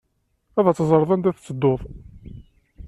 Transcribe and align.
Ad 0.59 0.65
teẓreḍ 0.77 1.09
anda 1.13 1.31
tettedduḍ. 1.35 1.81